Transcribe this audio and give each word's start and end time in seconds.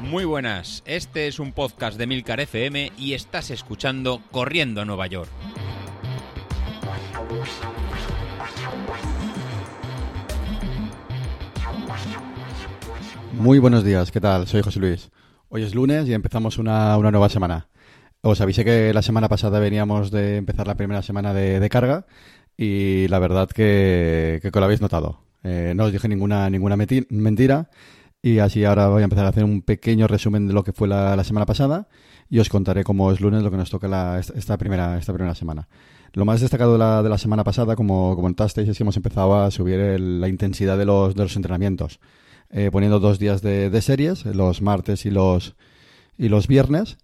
Muy 0.00 0.24
buenas, 0.24 0.82
este 0.86 1.26
es 1.26 1.40
un 1.40 1.52
podcast 1.52 1.98
de 1.98 2.06
Milcar 2.06 2.40
FM 2.40 2.92
y 2.96 3.14
estás 3.14 3.50
escuchando 3.50 4.22
Corriendo 4.30 4.80
a 4.80 4.84
Nueva 4.84 5.06
York. 5.08 5.28
Muy 13.32 13.58
buenos 13.58 13.84
días, 13.84 14.10
¿qué 14.10 14.20
tal? 14.20 14.46
Soy 14.46 14.62
José 14.62 14.80
Luis. 14.80 15.10
Hoy 15.48 15.62
es 15.62 15.74
lunes 15.74 16.08
y 16.08 16.14
empezamos 16.14 16.56
una, 16.56 16.96
una 16.96 17.10
nueva 17.10 17.28
semana. 17.28 17.68
Os 18.22 18.40
avisé 18.40 18.64
que 18.64 18.94
la 18.94 19.02
semana 19.02 19.28
pasada 19.28 19.60
veníamos 19.60 20.10
de 20.10 20.36
empezar 20.36 20.66
la 20.66 20.76
primera 20.76 21.02
semana 21.02 21.34
de, 21.34 21.68
carga 21.68 22.06
y 22.56 23.06
la 23.08 23.18
verdad 23.18 23.48
que, 23.48 24.40
que, 24.42 24.50
lo 24.50 24.64
habéis 24.64 24.80
notado. 24.80 25.25
Eh, 25.46 25.74
no 25.76 25.84
os 25.84 25.92
dije 25.92 26.08
ninguna, 26.08 26.50
ninguna 26.50 26.76
mentira. 26.76 27.70
Y 28.20 28.40
así 28.40 28.64
ahora 28.64 28.88
voy 28.88 29.02
a 29.02 29.04
empezar 29.04 29.26
a 29.26 29.28
hacer 29.28 29.44
un 29.44 29.62
pequeño 29.62 30.08
resumen 30.08 30.48
de 30.48 30.52
lo 30.52 30.64
que 30.64 30.72
fue 30.72 30.88
la, 30.88 31.22
semana 31.22 31.46
pasada. 31.46 31.88
Y 32.28 32.40
os 32.40 32.48
contaré 32.48 32.82
cómo 32.82 33.12
es 33.12 33.20
lunes 33.20 33.42
lo 33.44 33.50
que 33.52 33.56
nos 33.56 33.70
toca 33.70 33.86
la, 33.86 34.18
esta, 34.18 34.58
primera, 34.58 34.98
esta 34.98 35.12
primera 35.12 35.34
semana. 35.36 35.68
Lo 36.12 36.24
más 36.24 36.40
destacado 36.40 36.72
de 36.72 36.78
la, 36.78 37.02
de 37.02 37.08
la 37.08 37.18
semana 37.18 37.44
pasada, 37.44 37.76
como 37.76 38.16
comentasteis, 38.16 38.68
es 38.68 38.76
que 38.76 38.82
hemos 38.82 38.96
empezado 38.96 39.38
a 39.38 39.50
subir 39.52 39.78
el, 39.78 40.20
la 40.20 40.28
intensidad 40.28 40.76
de 40.76 40.86
los, 40.86 41.14
de 41.14 41.22
los 41.22 41.36
entrenamientos, 41.36 42.00
eh, 42.50 42.70
poniendo 42.72 42.98
dos 42.98 43.20
días 43.20 43.42
de, 43.42 43.70
de, 43.70 43.82
series, 43.82 44.24
los 44.24 44.62
martes 44.62 45.06
y 45.06 45.10
los, 45.10 45.54
y 46.18 46.28
los 46.28 46.48
viernes, 46.48 46.96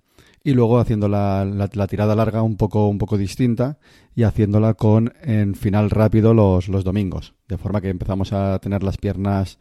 y 0.45 0.53
luego 0.53 0.79
haciendo 0.79 1.09
la, 1.09 1.69
tirada 1.89 2.15
larga 2.15 2.43
un 2.43 2.57
poco, 2.57 2.89
un 2.89 2.99
poco 2.99 3.17
distinta 3.17 3.79
y 4.15 4.25
haciéndola 4.25 4.75
con 4.75 5.13
en 5.23 5.55
final 5.55 5.91
rápido 5.91 6.35
los, 6.35 6.69
los 6.69 6.85
domingos, 6.85 7.35
de 7.49 7.59
forma 7.59 7.81
que 7.81 7.91
empezamos 7.91 8.33
a 8.33 8.59
tener 8.59 8.83
las 8.83 8.97
piernas 8.97 9.59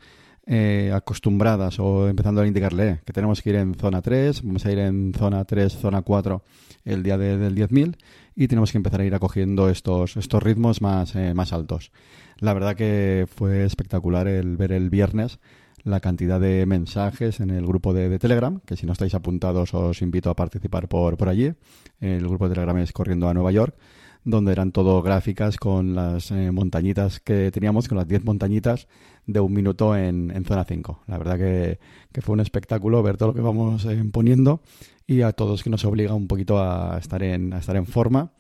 eh, 0.48 0.92
acostumbradas 0.94 1.80
o 1.80 2.10
empezando 2.10 2.42
a 2.42 2.48
indicarle 2.48 2.90
eh, 2.90 3.00
que 3.06 3.14
tenemos 3.14 3.42
que 3.42 3.52
ir 3.52 3.58
en 3.58 3.76
zona 3.76 4.02
3, 4.02 4.42
vamos 4.44 4.66
a 4.66 4.72
ir 4.72 4.80
en 4.80 5.14
zona 5.14 5.46
3, 5.46 5.72
zona 5.72 6.02
4 6.02 6.44
el 6.84 7.04
día 7.04 7.18
de, 7.18 7.38
del 7.38 7.56
10.000 7.56 7.96
y 8.36 8.48
tenemos 8.48 8.72
que 8.72 8.80
empezar 8.80 9.02
a 9.02 9.06
ir 9.06 9.14
acogiendo 9.14 9.70
estos, 9.70 10.18
estos 10.18 10.42
ritmos 10.42 10.82
más, 10.82 11.16
eh, 11.16 11.36
más 11.36 11.54
altos. 11.54 11.92
La 12.40 12.56
verdad 12.56 12.76
que 12.76 13.28
fue 13.34 13.66
espectacular 13.66 14.28
el 14.28 14.58
ver 14.58 14.72
el 14.72 14.90
viernes 14.90 15.40
la 15.84 16.00
cantidad 16.00 16.40
de 16.40 16.66
mensajes 16.66 17.40
en 17.40 17.50
el 17.50 17.66
grupo 17.66 17.94
de, 17.94 18.20
Telegram, 18.20 18.60
que 18.66 18.76
si 18.76 18.86
no 18.86 18.94
estáis 18.94 19.14
apuntados 19.14 19.74
os 19.74 20.02
invito 20.02 20.30
a 20.30 20.36
participar 20.36 20.88
por, 20.88 21.18
por 21.18 21.30
allí. 21.30 21.54
El 22.00 22.28
grupo 22.28 22.48
de 22.48 22.56
Telegram 22.56 22.78
es 22.78 22.92
Corriendo 22.92 23.28
a 23.28 23.34
Nueva 23.34 23.52
York, 23.52 23.76
donde 24.24 24.52
eran 24.52 24.72
todo 24.72 25.02
gráficas 25.02 25.58
con 25.58 25.96
las 25.96 26.32
eh, 26.32 26.52
montañitas 26.52 27.20
que 27.20 27.52
teníamos, 27.52 27.88
con 27.88 27.98
las 27.98 28.08
10 28.08 28.24
montañitas 28.24 28.88
de 29.26 29.40
un 29.40 29.54
minuto 29.54 29.96
en, 29.96 30.32
en 30.36 30.46
zona 30.46 30.64
5. 30.64 31.04
La 31.08 31.18
verdad 31.18 31.38
que, 31.38 31.80
que, 32.12 32.22
fue 32.22 32.34
un 32.34 32.40
espectáculo 32.40 33.02
ver 33.02 33.18
todo 33.18 33.30
lo 33.30 33.36
que 33.36 33.42
vamos 33.42 33.86
eh, 33.86 34.04
poniendo 34.12 34.62
y 35.08 35.22
a 35.22 35.32
todos 35.32 35.64
que 35.64 35.70
nos 35.70 35.84
obliga 35.86 36.14
un 36.14 36.28
poquito 36.28 36.60
a 36.60 36.98
estar 37.00 37.24
en, 37.24 37.54
a 37.54 37.60
estar 37.60 37.76
en 37.76 37.86
forma 37.86 38.32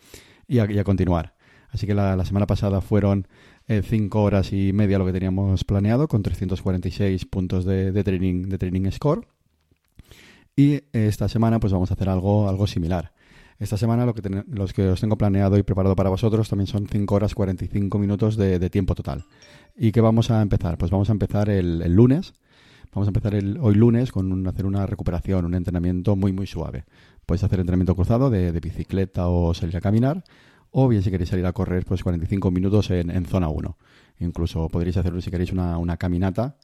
y 0.47 0.59
a, 0.59 0.83
continuar. 0.83 1.33
Así 1.69 1.87
que 1.87 1.93
la 1.93 2.25
semana 2.25 2.45
pasada 2.45 2.81
fueron 2.81 3.27
eh, 3.67 3.81
cinco 3.83 4.23
horas 4.23 4.53
y 4.53 4.73
media 4.73 4.97
lo 4.97 5.05
que 5.05 5.13
teníamos 5.13 5.63
planeado, 5.63 6.07
con 6.07 6.23
346 6.23 7.25
puntos 7.25 7.65
de, 7.65 7.91
de, 7.91 8.03
training, 8.03 8.49
de 8.49 8.57
training 8.57 8.91
score. 8.91 9.27
Y 10.55 10.81
esta 10.93 11.29
semana 11.29 11.59
pues 11.59 11.73
vamos 11.73 11.91
a 11.91 11.93
hacer 11.93 12.09
algo, 12.09 12.49
algo 12.49 12.67
similar. 12.67 13.13
Esta 13.59 13.77
semana 13.77 14.07
lo 14.07 14.15
que 14.15 14.23
ten, 14.23 14.43
los 14.47 14.73
que 14.73 14.87
os 14.89 14.99
tengo 14.99 15.17
planeado 15.17 15.55
y 15.57 15.63
preparado 15.63 15.95
para 15.95 16.09
vosotros 16.09 16.49
también 16.49 16.65
son 16.65 16.87
5 16.87 17.13
horas 17.13 17.35
45 17.35 17.99
minutos 17.99 18.35
de, 18.35 18.69
tiempo 18.71 18.95
total. 18.95 19.25
¿Y 19.77 19.91
qué 19.91 20.01
vamos 20.01 20.31
a 20.31 20.41
empezar? 20.41 20.79
Pues 20.79 20.89
vamos 20.89 21.09
a 21.09 21.11
empezar 21.11 21.47
el, 21.49 21.77
lunes. 21.93 22.33
Vamos 22.91 23.07
a 23.07 23.11
empezar 23.11 23.35
el, 23.35 23.59
hoy 23.61 23.75
lunes 23.75 24.11
con 24.11 24.47
hacer 24.47 24.65
una 24.65 24.87
recuperación, 24.87 25.45
un 25.45 25.53
entrenamiento 25.53 26.15
muy 26.15 26.33
muy 26.33 26.47
suave. 26.47 26.85
Podéis 27.25 27.43
hacer 27.43 27.59
entrenamiento 27.59 27.95
cruzado 27.95 28.31
de 28.31 28.51
bicicleta 28.59 29.27
o 29.27 29.53
salir 29.53 29.77
a 29.77 29.81
caminar 29.81 30.23
o 30.71 30.87
bien 30.87 31.03
si 31.03 31.11
queréis 31.11 31.29
salir 31.29 31.45
a 31.45 31.53
correr 31.53 31.85
pues 31.85 32.03
45 32.03 32.49
minutos 32.51 32.89
en, 32.89 33.11
en 33.11 33.25
zona 33.25 33.49
1. 33.49 33.77
Incluso 34.19 34.67
podréis 34.69 34.97
hacerlo 34.97 35.21
si 35.21 35.29
queréis 35.29 35.51
una, 35.51 35.77
una 35.77 35.97
caminata 35.97 36.57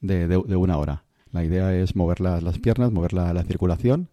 de, 0.00 0.26
de, 0.26 0.36
una 0.36 0.76
hora. 0.76 1.04
La 1.30 1.44
idea 1.44 1.74
es 1.74 1.96
mover 1.96 2.20
las, 2.20 2.42
las 2.42 2.58
piernas, 2.58 2.92
mover 2.92 3.12
la, 3.12 3.32
la, 3.32 3.44
circulación 3.44 4.10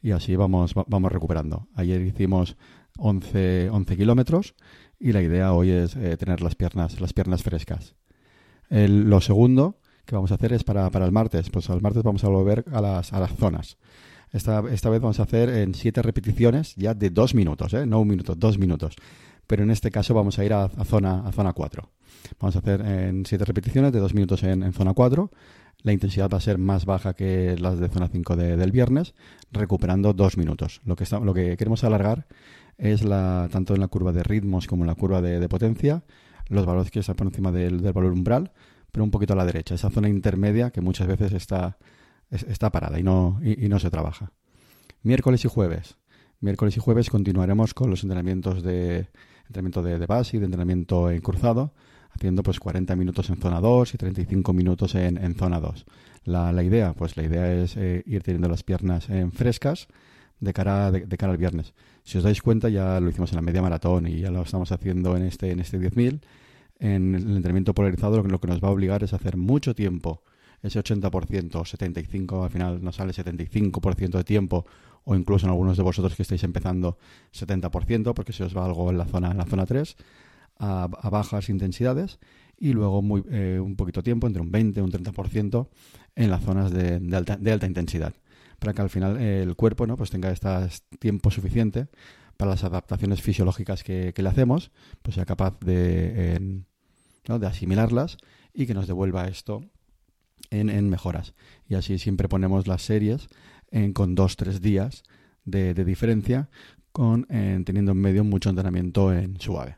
y 0.00 0.12
así 0.12 0.36
vamos, 0.36 0.74
vamos 0.86 1.12
recuperando. 1.12 1.68
Ayer 1.74 2.00
hicimos 2.00 2.56
11, 2.98 3.70
11 3.70 3.96
kilómetros 3.96 4.54
y 4.98 5.12
la 5.12 5.22
idea 5.22 5.52
hoy 5.52 5.70
es 5.70 5.96
eh, 5.96 6.16
tener 6.16 6.40
las 6.40 6.54
piernas, 6.54 7.00
las 7.00 7.12
piernas 7.12 7.42
frescas. 7.42 7.96
El, 8.70 9.10
lo 9.10 9.20
segundo 9.20 9.78
que 10.06 10.14
vamos 10.14 10.32
a 10.32 10.34
hacer 10.34 10.52
es 10.52 10.64
para, 10.64 10.88
para 10.90 11.04
el 11.04 11.12
martes. 11.12 11.50
Pues 11.50 11.68
al 11.70 11.82
martes 11.82 12.02
vamos 12.02 12.24
a 12.24 12.28
volver 12.28 12.64
a 12.72 12.80
las, 12.80 13.12
a 13.12 13.20
las 13.20 13.34
zonas. 13.34 13.78
Esta, 14.32 14.62
esta 14.70 14.88
vez 14.88 15.00
vamos 15.00 15.20
a 15.20 15.24
hacer 15.24 15.50
en 15.50 15.74
siete 15.74 16.00
repeticiones 16.00 16.74
ya 16.76 16.94
de 16.94 17.10
dos 17.10 17.34
minutos, 17.34 17.74
¿eh? 17.74 17.84
no 17.84 18.00
un 18.00 18.08
minuto, 18.08 18.34
dos 18.34 18.58
minutos. 18.58 18.96
Pero 19.46 19.62
en 19.62 19.70
este 19.70 19.90
caso 19.90 20.14
vamos 20.14 20.38
a 20.38 20.44
ir 20.44 20.54
a, 20.54 20.68
zona, 20.68 21.26
a 21.26 21.32
zona 21.32 21.52
4. 21.52 21.90
Vamos 22.40 22.56
a 22.56 22.60
hacer 22.60 22.80
en 22.80 23.26
siete 23.26 23.44
repeticiones 23.44 23.92
de 23.92 24.00
dos 24.00 24.14
minutos 24.14 24.42
en, 24.42 24.62
en, 24.62 24.72
zona 24.72 24.94
4. 24.94 25.30
La 25.82 25.92
intensidad 25.92 26.30
va 26.30 26.38
a 26.38 26.40
ser 26.40 26.56
más 26.56 26.86
baja 26.86 27.12
que 27.12 27.56
las 27.58 27.78
de 27.78 27.88
zona 27.88 28.08
5 28.08 28.36
de, 28.36 28.56
del 28.56 28.70
viernes, 28.70 29.14
recuperando 29.50 30.14
dos 30.14 30.38
minutos. 30.38 30.80
Lo 30.86 30.96
que, 30.96 31.04
está, 31.04 31.20
lo 31.20 31.34
que 31.34 31.56
queremos 31.56 31.84
alargar 31.84 32.26
es 32.78 33.04
la, 33.04 33.48
tanto 33.52 33.74
en 33.74 33.80
la 33.80 33.88
curva 33.88 34.12
de 34.12 34.22
ritmos 34.22 34.66
como 34.66 34.84
en 34.84 34.88
la 34.88 34.94
curva 34.94 35.20
de, 35.20 35.40
de 35.40 35.48
potencia, 35.48 36.04
los 36.48 36.64
valores 36.64 36.90
que 36.90 37.00
están 37.00 37.16
por 37.16 37.26
encima 37.26 37.52
del, 37.52 37.82
del 37.82 37.92
valor 37.92 38.12
umbral, 38.12 38.52
pero 38.90 39.04
un 39.04 39.10
poquito 39.10 39.34
a 39.34 39.36
la 39.36 39.44
derecha, 39.44 39.74
esa 39.74 39.90
zona 39.90 40.08
intermedia 40.08 40.70
que 40.70 40.80
muchas 40.80 41.06
veces 41.06 41.32
está 41.32 41.76
está 42.32 42.70
parada 42.70 42.98
y 42.98 43.02
no, 43.02 43.40
y, 43.42 43.68
no 43.68 43.78
se 43.78 43.90
trabaja. 43.90 44.32
Miércoles 45.02 45.44
y 45.44 45.48
jueves. 45.48 45.96
Miércoles 46.40 46.76
y 46.76 46.80
jueves 46.80 47.10
continuaremos 47.10 47.74
con 47.74 47.90
los 47.90 48.02
entrenamientos 48.02 48.62
de 48.62 49.08
entrenamiento 49.46 49.82
de, 49.82 50.06
base 50.06 50.36
y 50.36 50.40
de 50.40 50.46
entrenamiento 50.46 51.10
en 51.10 51.20
cruzado, 51.20 51.74
haciendo 52.10 52.42
pues 52.42 52.58
40 52.58 52.96
minutos 52.96 53.28
en 53.30 53.36
zona 53.36 53.60
2 53.60 53.94
y 53.94 53.98
35 53.98 54.52
minutos 54.52 54.94
en, 54.94 55.22
en 55.22 55.34
zona 55.34 55.60
2. 55.60 55.84
La, 56.24 56.52
la, 56.52 56.62
idea, 56.62 56.94
pues 56.94 57.16
la 57.16 57.24
idea 57.24 57.52
es 57.52 57.76
eh, 57.76 58.02
ir 58.06 58.22
teniendo 58.22 58.48
las 58.48 58.62
piernas 58.62 59.10
en 59.10 59.32
frescas 59.32 59.88
de 60.40 60.52
cara, 60.52 60.90
de, 60.90 61.06
de, 61.06 61.16
cara 61.16 61.32
al 61.32 61.38
viernes. 61.38 61.74
Si 62.02 62.18
os 62.18 62.24
dais 62.24 62.40
cuenta, 62.40 62.68
ya 62.68 62.98
lo 62.98 63.10
hicimos 63.10 63.30
en 63.32 63.36
la 63.36 63.42
media 63.42 63.62
maratón 63.62 64.06
y 64.06 64.20
ya 64.20 64.30
lo 64.30 64.42
estamos 64.42 64.72
haciendo 64.72 65.16
en 65.16 65.24
este, 65.24 65.50
en 65.50 65.60
este 65.60 65.78
10.000. 65.78 66.20
En 66.78 67.14
el 67.14 67.36
entrenamiento 67.36 67.74
polarizado 67.74 68.16
lo 68.16 68.22
que, 68.22 68.28
lo 68.28 68.40
que 68.40 68.48
nos 68.48 68.60
va 68.60 68.68
a 68.68 68.72
obligar 68.72 69.04
es 69.04 69.12
hacer 69.12 69.36
mucho 69.36 69.74
tiempo 69.74 70.22
ese 70.62 70.80
80%, 70.80 71.50
75%, 71.50 72.44
al 72.44 72.50
final 72.50 72.82
nos 72.82 72.96
sale 72.96 73.12
75% 73.12 74.10
de 74.10 74.24
tiempo, 74.24 74.64
o 75.04 75.14
incluso 75.16 75.46
en 75.46 75.50
algunos 75.50 75.76
de 75.76 75.82
vosotros 75.82 76.14
que 76.14 76.22
estáis 76.22 76.44
empezando 76.44 76.98
70%, 77.34 78.14
porque 78.14 78.32
se 78.32 78.44
os 78.44 78.56
va 78.56 78.64
algo 78.64 78.90
en 78.90 78.98
la 78.98 79.06
zona, 79.06 79.32
en 79.32 79.38
la 79.38 79.44
zona 79.44 79.66
3, 79.66 79.96
a, 80.58 80.86
bajas 80.86 81.48
intensidades, 81.48 82.20
y 82.58 82.72
luego 82.72 83.02
muy, 83.02 83.24
eh, 83.30 83.58
un 83.60 83.74
poquito 83.74 84.02
tiempo, 84.02 84.28
entre 84.28 84.40
un 84.40 84.52
20 84.52 84.80
y 84.80 84.82
un 84.82 84.92
30% 84.92 85.68
en 86.14 86.30
las 86.30 86.42
zonas 86.44 86.70
de, 86.70 87.00
alta, 87.16 87.36
de, 87.36 87.52
alta, 87.52 87.66
intensidad, 87.66 88.14
para 88.60 88.72
que 88.72 88.82
al 88.82 88.90
final 88.90 89.20
eh, 89.20 89.42
el 89.42 89.56
cuerpo 89.56 89.86
¿no? 89.88 89.96
pues 89.96 90.10
tenga 90.10 90.30
este 90.30 90.48
tiempo 91.00 91.32
suficiente 91.32 91.88
para 92.36 92.52
las 92.52 92.62
adaptaciones 92.62 93.20
fisiológicas 93.20 93.82
que, 93.82 94.12
que 94.14 94.22
le 94.22 94.28
hacemos, 94.28 94.70
pues 95.02 95.16
sea 95.16 95.24
capaz 95.24 95.58
de, 95.60 96.34
eh, 96.36 96.62
¿no? 97.26 97.38
de 97.40 97.46
asimilarlas 97.46 98.16
y 98.54 98.66
que 98.66 98.74
nos 98.74 98.86
devuelva 98.86 99.26
esto 99.26 99.64
en, 100.52 100.90
mejoras. 100.90 101.34
Y 101.68 101.74
así 101.74 101.98
siempre 101.98 102.28
ponemos 102.28 102.66
las 102.66 102.82
series 102.82 103.28
en, 103.70 103.92
con 103.92 104.14
dos, 104.14 104.36
tres 104.36 104.60
días 104.60 105.02
de, 105.44 105.74
de 105.74 105.84
diferencia, 105.84 106.48
con 106.92 107.26
en, 107.30 107.64
teniendo 107.64 107.92
en 107.92 107.98
medio 107.98 108.24
mucho 108.24 108.50
entrenamiento 108.50 109.12
en 109.12 109.40
suave. 109.40 109.76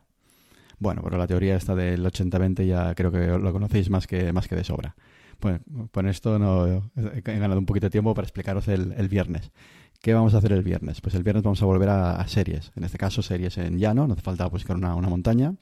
Bueno, 0.79 1.03
pero 1.03 1.17
la 1.17 1.27
teoría 1.27 1.57
esta 1.57 1.75
del 1.75 2.05
80-20 2.05 2.67
ya 2.67 2.95
creo 2.95 3.11
que 3.11 3.27
lo 3.27 3.53
conocéis 3.53 3.89
más 3.91 4.07
que, 4.07 4.33
más 4.33 4.49
que 4.49 4.57
de 4.57 4.65
sobra. 4.65 4.97
Bueno, 5.41 5.61
con 5.93 6.09
esto 6.09 6.39
no, 6.39 6.91
he 6.97 7.21
ganado 7.21 7.59
un 7.59 7.67
poquito 7.67 7.87
de 7.87 7.91
tiempo 7.91 8.15
para 8.15 8.27
explicaros 8.27 8.69
el, 8.69 9.09
viernes. 9.09 9.53
¿Qué 10.01 10.15
vamos 10.15 10.35
a 10.35 10.39
hacer 10.39 10.53
el 10.53 10.63
viernes? 10.63 11.01
Pues 11.01 11.15
el 11.15 11.23
viernes 11.23 11.43
vamos 11.43 11.63
a 11.63 11.67
volver 11.67 11.89
a, 11.89 12.27
series. 12.29 12.73
En 12.77 12.85
este 12.85 12.99
caso, 12.99 13.23
series 13.23 13.57
en 13.59 13.79
llano, 13.79 14.07
no 14.07 14.15
hace 14.15 14.23
falta 14.23 14.47
buscar 14.47 14.77
una 14.77 14.95
montaña, 14.95 15.55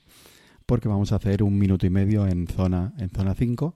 porque 0.67 0.88
vamos 0.88 1.12
a 1.12 1.17
hacer 1.17 1.43
un 1.43 1.59
minuto 1.59 1.87
y 1.87 1.91
medio 1.91 2.26
en 2.26 2.47
zona, 2.47 2.93
en 2.99 3.11
zona 3.11 3.35
5 3.35 3.75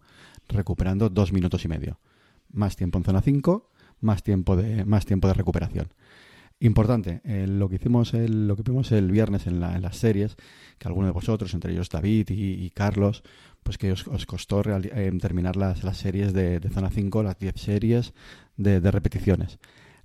recuperando 0.48 1.08
dos 1.08 1.32
minutos 1.32 1.64
y 1.64 1.68
medio. 1.68 1.98
Más 2.52 2.76
tiempo 2.76 2.98
en 2.98 3.04
zona 3.04 3.20
5, 3.20 3.70
más 4.00 4.22
tiempo 4.22 4.56
de, 4.56 4.84
más 4.84 5.04
tiempo 5.04 5.28
de 5.28 5.34
recuperación. 5.34 5.88
Importante, 6.58 7.20
eh, 7.24 7.46
lo 7.46 7.68
que 7.68 7.76
hicimos 7.76 8.14
el, 8.14 8.48
lo 8.48 8.56
que 8.56 8.62
vimos 8.62 8.90
el 8.92 9.10
viernes 9.10 9.46
en, 9.46 9.60
la, 9.60 9.76
en, 9.76 9.82
las 9.82 9.98
series, 9.98 10.36
que 10.78 10.88
algunos 10.88 11.08
de 11.08 11.12
vosotros, 11.12 11.52
entre 11.52 11.72
ellos 11.72 11.90
David 11.90 12.28
y, 12.30 12.70
Carlos, 12.70 13.22
pues 13.62 13.76
que 13.76 13.92
os, 13.92 14.06
os 14.08 14.24
costó 14.24 14.62
eh, 14.64 15.12
terminar 15.20 15.56
las, 15.56 15.84
las 15.84 15.98
series 15.98 16.32
de, 16.32 16.60
de, 16.60 16.70
zona 16.70 16.88
5, 16.88 17.22
las 17.22 17.38
10 17.38 17.60
series 17.60 18.14
de, 18.56 18.80
de, 18.80 18.90
repeticiones. 18.90 19.58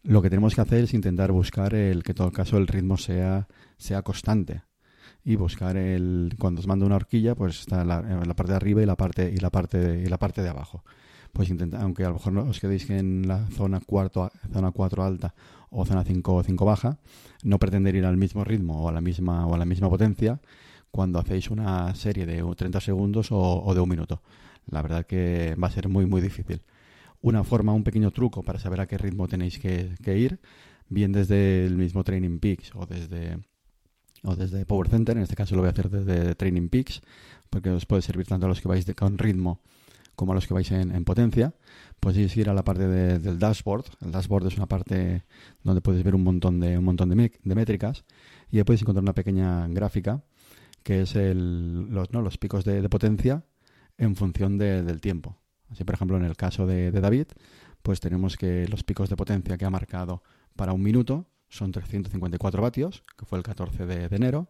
Lo 0.03 0.21
que 0.21 0.29
tenemos 0.29 0.55
que 0.55 0.61
hacer 0.61 0.83
es 0.83 0.93
intentar 0.93 1.31
buscar 1.31 1.73
el 1.73 2.03
que 2.03 2.11
en 2.11 2.15
todo 2.15 2.31
caso 2.31 2.57
el 2.57 2.67
ritmo 2.67 2.97
sea, 2.97 3.47
sea 3.77 4.01
constante 4.01 4.63
y 5.23 5.35
buscar 5.35 5.77
el 5.77 6.35
cuando 6.39 6.61
os 6.61 6.67
mando 6.67 6.85
una 6.85 6.95
horquilla 6.95 7.35
pues 7.35 7.59
está 7.61 7.85
la, 7.85 8.01
la 8.01 8.33
parte 8.35 8.53
de 8.53 8.55
arriba 8.55 8.81
y 8.81 8.85
la 8.85 8.95
parte 8.95 9.31
y 9.31 9.37
la 9.37 9.49
parte 9.49 9.77
de, 9.77 10.03
y 10.03 10.05
la 10.07 10.17
parte 10.17 10.41
de 10.41 10.49
abajo 10.49 10.83
pues 11.33 11.49
intenta, 11.49 11.81
aunque 11.81 12.03
a 12.03 12.09
lo 12.09 12.15
mejor 12.15 12.33
no 12.33 12.43
os 12.43 12.59
quedéis 12.59 12.89
en 12.89 13.27
la 13.27 13.47
zona 13.51 13.79
cuarto, 13.79 14.29
zona 14.51 14.71
4 14.71 15.03
alta 15.03 15.33
o 15.69 15.85
zona 15.85 16.03
5 16.03 16.43
5 16.43 16.65
baja, 16.65 16.99
no 17.43 17.59
pretender 17.59 17.95
ir 17.95 18.05
al 18.05 18.17
mismo 18.17 18.43
ritmo 18.43 18.83
o 18.83 18.89
a 18.89 18.91
la 18.91 19.01
misma 19.01 19.45
o 19.47 19.55
a 19.55 19.57
la 19.57 19.65
misma 19.65 19.89
potencia 19.89 20.41
cuando 20.91 21.19
hacéis 21.19 21.49
una 21.49 21.93
serie 21.95 22.25
de 22.25 22.43
30 22.43 22.81
segundos 22.81 23.29
o, 23.31 23.73
de 23.73 23.79
un 23.79 23.89
minuto. 23.89 24.21
La 24.67 24.81
verdad 24.81 25.05
que 25.05 25.55
va 25.61 25.67
a 25.67 25.71
ser 25.71 25.87
muy 25.87 26.05
muy 26.05 26.21
difícil. 26.21 26.61
Una 27.21 27.43
forma, 27.43 27.73
un 27.73 27.83
pequeño 27.83 28.11
truco 28.11 28.43
para 28.43 28.59
saber 28.59 28.81
a 28.81 28.87
qué 28.87 28.97
ritmo 28.97 29.27
tenéis 29.27 29.59
que, 29.59 29.95
que 30.03 30.17
ir, 30.17 30.39
bien 30.89 31.11
desde 31.11 31.65
el 31.65 31.77
mismo 31.77 32.03
Training 32.03 32.39
Peaks 32.39 32.71
o 32.75 32.85
desde 32.85 33.37
o 34.23 34.35
desde 34.35 34.65
Power 34.65 34.89
Center, 34.89 35.17
en 35.17 35.23
este 35.23 35.35
caso 35.35 35.55
lo 35.55 35.61
voy 35.61 35.69
a 35.69 35.71
hacer 35.71 35.89
desde 35.89 36.35
Training 36.35 36.69
Peaks, 36.69 37.01
porque 37.49 37.69
os 37.69 37.85
puede 37.85 38.01
servir 38.01 38.27
tanto 38.27 38.45
a 38.45 38.49
los 38.49 38.61
que 38.61 38.67
vais 38.67 38.85
de, 38.85 38.95
con 38.95 39.17
ritmo 39.17 39.61
como 40.15 40.33
a 40.33 40.35
los 40.35 40.45
que 40.45 40.53
vais 40.53 40.69
en, 40.71 41.03
potencia, 41.03 41.53
podéis 41.99 42.35
ir 42.37 42.49
a 42.49 42.53
la 42.53 42.63
parte 42.63 42.87
del 42.87 43.39
dashboard. 43.39 43.85
El 44.01 44.11
dashboard 44.11 44.47
es 44.47 44.57
una 44.57 44.67
parte 44.67 45.23
donde 45.63 45.81
puedes 45.81 46.03
ver 46.03 46.13
un 46.13 46.23
montón 46.23 46.59
de, 46.59 46.77
un 46.77 46.85
montón 46.85 47.09
de, 47.09 47.55
métricas 47.55 48.05
y 48.51 48.57
ahí 48.57 48.63
podéis 48.63 48.83
encontrar 48.83 49.01
una 49.01 49.13
pequeña 49.13 49.67
gráfica 49.69 50.23
que 50.83 51.01
es 51.01 51.15
el, 51.15 51.89
los, 51.89 52.11
¿no? 52.11 52.21
los 52.21 52.37
picos 52.37 52.65
de, 52.65 52.87
potencia 52.89 53.45
en 53.97 54.15
función 54.15 54.57
del 54.57 55.01
tiempo. 55.01 55.37
Así, 55.69 55.83
por 55.83 55.95
ejemplo, 55.95 56.17
en 56.17 56.25
el 56.25 56.35
caso 56.35 56.67
de, 56.67 56.91
David, 56.91 57.27
pues 57.81 57.99
tenemos 57.99 58.37
que 58.37 58.67
los 58.67 58.83
picos 58.83 59.09
de 59.09 59.15
potencia 59.15 59.57
que 59.57 59.65
ha 59.65 59.69
marcado 59.69 60.21
para 60.55 60.73
un 60.73 60.81
minuto 60.81 61.27
son 61.51 61.71
354 61.71 62.61
vatios, 62.61 63.03
que 63.17 63.25
fue 63.25 63.37
el 63.37 63.43
14 63.43 63.85
de, 63.85 64.05
enero, 64.15 64.47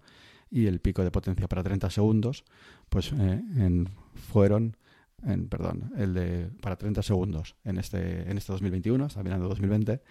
y 0.50 0.68
el 0.68 0.80
pico 0.80 1.04
de 1.04 1.12
potencia 1.12 1.48
para 1.48 1.64
30 1.64 1.90
segundos, 1.90 2.46
pues 2.90 3.12
eh, 3.12 3.42
en, 3.58 3.90
fueron 4.14 4.78
en, 5.24 5.48
perdón, 5.48 5.92
el 5.98 6.14
de 6.14 6.50
para 6.62 6.76
30 6.76 7.02
segundos 7.02 7.56
en 7.64 7.78
este, 7.78 8.30
en 8.30 8.38
este 8.38 8.52
2021, 8.52 9.06
está 9.06 9.24
mirando 9.24 9.48
2020, 9.48 10.02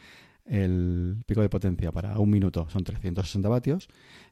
el 0.47 1.23
pico 1.27 1.43
de 1.43 1.49
potencia 1.49 1.93
para 1.93 2.19
un 2.19 2.31
minuto 2.31 2.69
son 2.71 2.83
360 2.83 3.49
vatios 3.49 3.89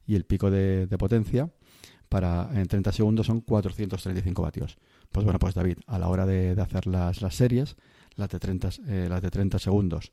y 0.06 0.16
el 0.16 0.24
pico 0.24 0.50
de, 0.50 0.88
potencia 0.98 1.50
para 2.08 2.48
en 2.54 2.66
30 2.66 2.92
segundos 2.92 3.26
son 3.26 3.40
435 3.40 4.42
vatios. 4.42 4.78
Pues 5.12 5.24
bueno, 5.24 5.38
pues 5.38 5.54
David, 5.54 5.78
a 5.86 5.98
la 5.98 6.08
hora 6.08 6.26
de, 6.26 6.60
hacer 6.60 6.86
las, 6.86 7.22
las, 7.22 7.34
series, 7.34 7.76
las 8.16 8.30
de 8.30 8.38
30, 8.38 8.68
eh, 8.88 9.06
las 9.08 9.22
de 9.22 9.30
30 9.30 9.58
segundos 9.58 10.12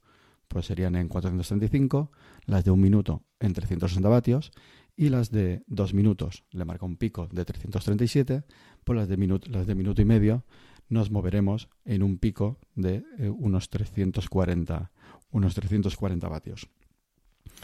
pues 0.56 0.68
serían 0.68 0.96
en 0.96 1.10
435, 1.10 2.14
las 2.46 2.64
de 2.64 2.72
un 2.72 2.80
minuto 2.80 3.26
en 3.42 3.52
360 3.52 4.08
vatios 4.08 4.54
y 4.96 5.10
las 5.10 5.30
de 5.30 5.64
dos 5.68 5.94
minutos 5.94 6.46
le 6.50 6.64
marca 6.64 6.86
un 6.86 6.96
pico 6.96 7.28
de 7.30 7.44
337, 7.44 8.46
pues 8.86 8.96
las 8.96 9.10
de, 9.10 9.18
minuto, 9.18 9.50
las 9.50 9.68
de 9.68 9.76
minuto 9.76 10.02
y 10.02 10.06
medio 10.06 10.46
nos 10.88 11.12
moveremos 11.12 11.68
en 11.84 12.04
un 12.04 12.20
pico 12.20 12.58
de 12.74 13.04
eh, 13.18 13.28
unos 13.28 13.70
340 13.70 14.94
unos 15.32 15.56
340 15.56 16.26
vatios. 16.30 16.70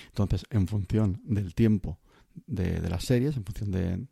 Entonces, 0.07 0.43
en 0.49 0.67
función 0.67 1.21
del 1.23 1.55
tiempo 1.55 1.97
de, 2.45 2.81
las 2.89 3.05
series, 3.05 3.37
en 3.37 3.45
función 3.45 3.71
de, 3.71 4.05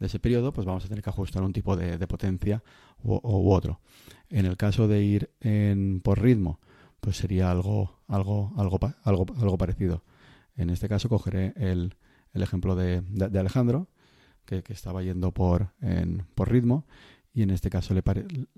ese 0.00 0.18
periodo, 0.18 0.54
pues 0.54 0.66
vamos 0.66 0.86
a 0.86 0.88
tener 0.88 1.04
que 1.04 1.10
ajustar 1.10 1.42
un 1.42 1.52
tipo 1.52 1.76
de, 1.76 1.98
potencia 2.06 2.62
u, 3.02 3.52
otro. 3.52 3.82
En 4.30 4.46
el 4.46 4.56
caso 4.56 4.88
de 4.88 5.04
ir 5.04 5.30
en, 5.40 6.00
por 6.00 6.22
ritmo, 6.22 6.60
pues 7.02 7.16
sería 7.16 7.50
algo, 7.50 7.98
algo, 8.06 8.52
algo, 8.56 8.78
algo, 9.02 9.26
algo 9.40 9.58
parecido. 9.58 10.04
En 10.56 10.70
este 10.70 10.88
caso 10.88 11.08
cogeré 11.08 11.52
el, 11.56 11.96
el 12.32 12.42
ejemplo 12.42 12.76
de, 12.76 13.00
de, 13.00 13.38
Alejandro, 13.40 13.88
que, 14.44 14.62
estaba 14.68 15.02
yendo 15.02 15.32
por, 15.32 15.72
en, 15.80 16.24
por 16.36 16.52
ritmo, 16.52 16.86
y 17.34 17.42
en 17.42 17.50
este 17.50 17.70
caso 17.70 17.92
le, 17.92 18.04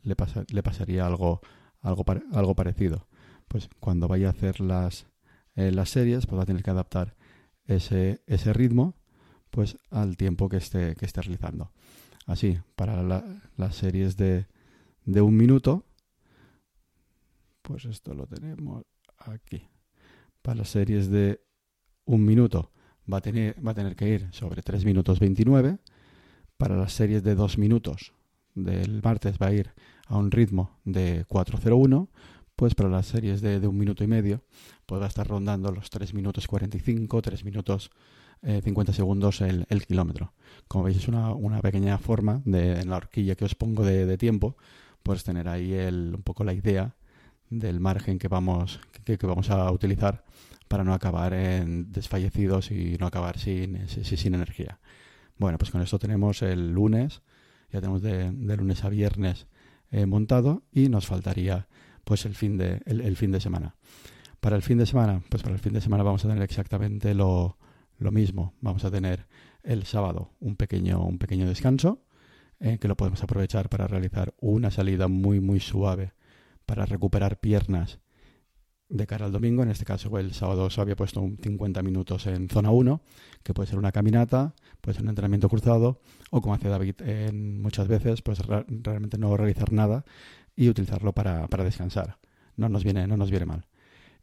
le, 0.02 0.14
le 0.48 0.62
pasaría 0.62 1.06
algo, 1.06 1.40
algo, 1.80 2.04
algo 2.34 2.54
parecido. 2.54 3.08
Pues 3.48 3.70
cuando 3.80 4.08
vaya 4.08 4.26
a 4.26 4.32
hacer 4.32 4.60
las, 4.60 5.06
eh, 5.56 5.72
las 5.72 5.88
series, 5.88 6.26
pues 6.26 6.38
va 6.38 6.42
a 6.42 6.46
tener 6.46 6.62
que 6.62 6.70
adaptar 6.70 7.16
ese, 7.66 8.20
ese 8.26 8.52
ritmo 8.52 8.94
pues 9.48 9.78
al 9.90 10.18
tiempo 10.18 10.50
que 10.50 10.58
esté, 10.58 10.96
que 10.96 11.06
esté 11.06 11.22
realizando. 11.22 11.72
Así, 12.26 12.58
para 12.76 13.02
las 13.56 13.74
series 13.74 14.18
de, 14.18 14.48
de 15.06 15.22
un 15.22 15.34
minuto, 15.34 15.86
pues 17.64 17.86
esto 17.86 18.12
lo 18.12 18.26
tenemos 18.26 18.84
aquí. 19.16 19.66
Para 20.42 20.58
las 20.58 20.68
series 20.68 21.08
de 21.08 21.40
un 22.04 22.24
minuto 22.24 22.70
va 23.10 23.18
a 23.18 23.20
tener, 23.22 23.96
que 23.96 24.08
ir 24.08 24.28
sobre 24.32 24.60
3 24.62 24.84
minutos 24.84 25.18
29. 25.18 25.78
Para 26.58 26.76
las 26.76 26.92
series 26.92 27.22
de 27.24 27.34
2 27.34 27.56
minutos 27.56 28.12
del 28.54 29.02
martes 29.02 29.38
va 29.40 29.46
a 29.46 29.54
ir 29.54 29.72
a 30.06 30.18
un 30.18 30.30
ritmo 30.30 30.78
de 30.84 31.26
4.01. 31.26 32.08
Pues 32.54 32.74
para 32.74 32.90
las 32.90 33.06
series 33.06 33.40
de, 33.40 33.58
de 33.58 33.66
un 33.66 33.78
minuto 33.78 34.04
y 34.04 34.06
medio 34.06 34.44
pues 34.84 35.00
va 35.00 35.06
a 35.06 35.08
estar 35.08 35.26
rondando 35.26 35.72
los 35.72 35.88
3 35.88 36.12
minutos 36.12 36.46
45, 36.46 37.22
3 37.22 37.44
minutos 37.44 37.90
50 38.42 38.92
eh, 38.92 38.94
segundos 38.94 39.40
el, 39.40 39.86
kilómetro. 39.86 40.34
Como 40.68 40.84
veis 40.84 40.98
es 40.98 41.08
una, 41.08 41.60
pequeña 41.62 41.96
forma 41.96 42.42
de, 42.44 42.80
en 42.80 42.90
la 42.90 42.96
horquilla 42.96 43.36
que 43.36 43.46
os 43.46 43.54
pongo 43.54 43.84
de, 43.84 44.18
tiempo, 44.18 44.56
pues 45.02 45.24
tener 45.24 45.48
ahí 45.48 45.72
un 45.72 46.22
poco 46.22 46.44
la 46.44 46.52
idea 46.52 46.94
del 47.58 47.80
margen 47.80 48.18
que 48.18 48.28
vamos, 48.28 48.80
que, 49.04 49.16
vamos 49.26 49.50
a 49.50 49.70
utilizar 49.70 50.24
para 50.68 50.84
no 50.84 50.94
acabar 50.94 51.34
en 51.34 51.92
desfallecidos 51.92 52.70
y 52.70 52.96
no 52.98 53.06
acabar 53.06 53.38
sin, 53.38 53.88
sin, 53.88 54.34
energía. 54.34 54.78
Bueno, 55.38 55.58
pues 55.58 55.70
con 55.70 55.82
esto 55.82 55.98
tenemos 55.98 56.42
el 56.42 56.72
lunes, 56.72 57.22
ya 57.72 57.80
tenemos 57.80 58.02
de, 58.02 58.32
lunes 58.32 58.84
a 58.84 58.88
viernes 58.88 59.46
eh, 59.90 60.06
montado 60.06 60.62
y 60.72 60.88
nos 60.88 61.06
faltaría 61.06 61.68
pues 62.04 62.24
el 62.26 62.34
fin 62.34 62.56
de 62.56 62.82
el, 62.86 63.16
fin 63.16 63.32
de 63.32 63.40
semana. 63.40 63.76
Para 64.40 64.56
el 64.56 64.62
fin 64.62 64.78
de 64.78 64.86
semana, 64.86 65.22
pues 65.28 65.42
para 65.42 65.54
el 65.54 65.60
fin 65.60 65.72
de 65.72 65.80
semana 65.80 66.02
vamos 66.02 66.24
a 66.24 66.28
tener 66.28 66.42
exactamente 66.42 67.14
lo, 67.14 67.58
lo 67.98 68.12
mismo. 68.12 68.54
Vamos 68.60 68.84
a 68.84 68.90
tener 68.90 69.26
el 69.62 69.84
sábado 69.84 70.30
un 70.40 70.56
pequeño, 70.56 71.04
un 71.04 71.18
pequeño 71.18 71.48
descanso, 71.48 72.02
eh, 72.60 72.78
que 72.78 72.88
lo 72.88 72.96
podemos 72.96 73.22
aprovechar 73.22 73.68
para 73.68 73.86
realizar 73.86 74.34
una 74.40 74.70
salida 74.70 75.08
muy 75.08 75.40
muy 75.40 75.60
suave 75.60 76.12
para 76.66 76.86
recuperar 76.86 77.40
piernas 77.40 78.00
de 78.88 79.06
cara 79.06 79.26
al 79.26 79.32
domingo. 79.32 79.62
En 79.62 79.70
este 79.70 79.84
caso, 79.84 80.16
el 80.18 80.32
sábado 80.32 80.70
se 80.70 80.80
había 80.80 80.96
puesto 80.96 81.20
un 81.20 81.38
50 81.38 81.82
minutos 81.82 82.26
en 82.26 82.48
zona 82.48 82.70
1, 82.70 83.02
que 83.42 83.54
puede 83.54 83.68
ser 83.68 83.78
una 83.78 83.92
caminata, 83.92 84.54
puede 84.80 84.94
ser 84.94 85.02
un 85.02 85.10
entrenamiento 85.10 85.48
cruzado, 85.48 86.00
o 86.30 86.40
como 86.40 86.54
hace 86.54 86.68
David 86.68 86.96
en 87.02 87.60
muchas 87.60 87.88
veces, 87.88 88.22
pues 88.22 88.38
realmente 88.46 89.18
no 89.18 89.36
realizar 89.36 89.72
nada 89.72 90.04
y 90.56 90.68
utilizarlo 90.68 91.12
para, 91.12 91.48
para, 91.48 91.64
descansar. 91.64 92.18
No 92.56 92.68
nos, 92.68 92.84
viene, 92.84 93.06
no 93.06 93.16
nos 93.16 93.30
viene 93.30 93.46
mal. 93.46 93.66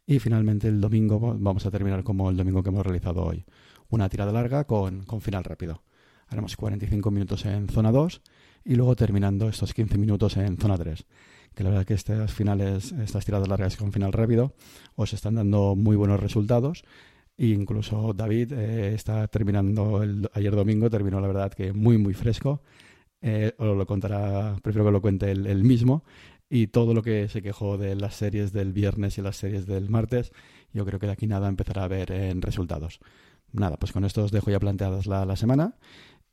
Y 0.06 0.18
finalmente 0.18 0.68
el 0.68 0.80
domingo 0.80 1.20
vamos 1.38 1.66
a 1.66 1.70
terminar 1.70 2.02
como 2.02 2.30
el 2.30 2.36
domingo 2.36 2.62
que 2.62 2.70
hemos 2.70 2.84
realizado 2.84 3.22
hoy. 3.24 3.44
Una 3.90 4.08
tirada 4.08 4.32
larga 4.32 4.64
con, 4.64 5.04
con 5.04 5.20
final 5.20 5.44
rápido. 5.44 5.82
Haremos 6.28 6.56
45 6.56 7.10
minutos 7.10 7.44
en 7.44 7.68
zona 7.68 7.92
2 7.92 8.22
y 8.64 8.74
luego 8.74 8.96
terminando 8.96 9.48
estos 9.48 9.74
15 9.74 9.98
minutos 9.98 10.36
en 10.38 10.56
zona 10.56 10.78
3 10.78 11.04
que 11.54 11.64
la 11.64 11.70
verdad 11.70 11.84
que 11.84 11.94
estas 11.94 12.32
finales, 12.32 12.92
estas 12.92 13.24
tiradas 13.24 13.48
largas 13.48 13.76
con 13.76 13.92
final 13.92 14.12
rápido, 14.12 14.54
os 14.94 15.12
están 15.12 15.34
dando 15.34 15.74
muy 15.76 15.96
buenos 15.96 16.20
resultados. 16.20 16.84
E 17.36 17.46
incluso 17.46 18.12
David 18.12 18.52
eh, 18.52 18.94
está 18.94 19.26
terminando, 19.28 20.02
el, 20.02 20.28
ayer 20.34 20.54
domingo 20.54 20.90
terminó 20.90 21.20
la 21.20 21.28
verdad 21.28 21.52
que 21.52 21.72
muy, 21.72 21.98
muy 21.98 22.14
fresco. 22.14 22.62
Eh, 23.20 23.54
os 23.58 23.76
lo 23.76 23.86
contará, 23.86 24.56
prefiero 24.62 24.84
que 24.86 24.92
lo 24.92 25.00
cuente 25.00 25.30
él, 25.30 25.64
mismo. 25.64 26.04
Y 26.48 26.66
todo 26.66 26.92
lo 26.92 27.02
que 27.02 27.28
se 27.28 27.40
quejó 27.40 27.78
de 27.78 27.94
las 27.96 28.14
series 28.16 28.52
del 28.52 28.72
viernes 28.72 29.16
y 29.16 29.22
las 29.22 29.36
series 29.36 29.66
del 29.66 29.88
martes, 29.88 30.32
yo 30.72 30.84
creo 30.84 30.98
que 30.98 31.06
de 31.06 31.12
aquí 31.12 31.26
nada 31.26 31.48
empezará 31.48 31.84
a 31.84 31.88
ver 31.88 32.12
en 32.12 32.42
resultados. 32.42 33.00
Nada, 33.52 33.76
pues 33.78 33.92
con 33.92 34.04
esto 34.04 34.24
os 34.24 34.32
dejo 34.32 34.50
ya 34.50 34.60
planteadas 34.60 35.06
la, 35.06 35.24
la 35.24 35.36
semana 35.36 35.76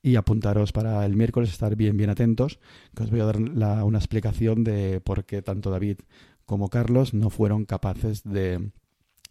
y 0.01 0.15
apuntaros 0.15 0.72
para 0.72 1.06
el 1.06 1.15
miércoles, 1.15 1.50
estar 1.50 1.75
bien, 1.75 1.98
bien 1.98 2.10
atentos, 2.10 2.60
que 2.96 3.03
os 3.03 3.12
voy 3.12 3.20
a 3.20 3.25
dar 3.25 3.38
una 3.38 3.98
explicación 3.98 4.63
de 4.63 5.01
por 5.01 5.25
qué 5.25 5.41
tanto 5.41 5.70
David 5.72 5.98
como 6.46 6.70
Carlos 6.70 7.13
no 7.13 7.29
fueron 7.29 7.65
capaces 7.65 8.24
de 8.24 8.72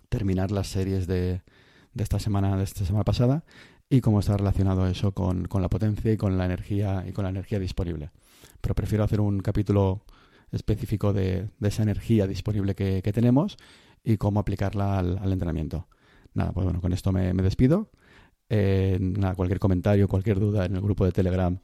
terminar 0.09 0.51
las 0.51 0.69
series 0.69 1.07
de, 1.07 1.43
de 1.95 2.03
esta 2.03 2.19
semana, 2.19 2.57
de 2.57 2.65
esta 2.65 2.85
semana 2.85 3.05
pasada, 3.05 3.45
y 3.91 4.01
cómo 4.03 4.21
está 4.21 4.37
relacionado 4.37 4.87
eso 4.87 5.13
con, 5.13 5.47
con, 5.47 5.63
la 5.63 5.71
potencia 5.71 6.13
y 6.13 6.17
con 6.17 6.37
la 6.37 6.45
energía 6.45 7.05
y 7.09 7.13
con 7.13 7.25
la 7.25 7.31
energía 7.31 7.59
disponible. 7.59 8.11
Pero 8.61 8.75
prefiero 8.75 9.05
hacer 9.05 9.21
un 9.21 9.41
capítulo 9.41 10.05
específico 10.53 11.13
de, 11.13 11.49
de 11.59 11.69
esa 11.69 11.83
energía 11.83 12.27
disponible 12.27 12.75
que, 12.75 13.01
que, 13.03 13.13
tenemos 13.13 13.57
y 14.05 14.19
cómo 14.19 14.41
aplicarla 14.41 14.99
al, 14.99 15.33
entrenamiento. 15.33 15.89
Nada, 16.35 16.53
pues 16.53 16.65
bueno, 16.65 16.81
con 16.81 16.93
esto 16.93 17.11
me 17.13 17.33
despido 17.35 17.91
cualquier 19.37 19.59
comentario, 19.59 20.09
cualquier 20.09 20.41
duda 20.41 20.65
en 20.65 20.77
el 20.77 20.81
grupo 20.81 21.05
de 21.05 21.13
Telegram 21.13 21.59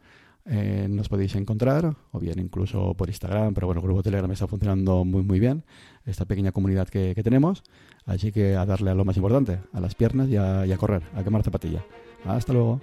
eh, 0.46 0.86
nos 0.90 1.08
podéis 1.08 1.34
encontrar, 1.36 1.96
o 2.12 2.20
bien 2.20 2.38
incluso 2.38 2.92
por 2.94 3.08
Instagram, 3.08 3.54
pero 3.54 3.66
bueno, 3.66 3.80
el 3.80 3.84
grupo 3.84 4.00
de 4.00 4.04
Telegram 4.04 4.30
está 4.30 4.46
funcionando 4.46 5.02
muy 5.04 5.22
muy 5.22 5.40
bien, 5.40 5.64
esta 6.04 6.26
pequeña 6.26 6.52
comunidad 6.52 6.88
que, 6.88 7.14
tenemos, 7.14 7.62
así 8.04 8.30
que 8.30 8.54
a 8.54 8.66
darle 8.66 8.90
a 8.90 8.94
lo 8.94 9.06
más 9.06 9.16
importante, 9.16 9.60
a 9.72 9.80
las 9.80 9.94
piernas 9.94 10.28
y 10.28 10.36
a, 10.36 10.66
y 10.66 10.72
a 10.72 10.76
correr, 10.76 11.02
a 11.14 11.24
quemar 11.24 11.42
zapatilla. 11.42 11.84
Hasta 12.26 12.52
luego. 12.52 12.80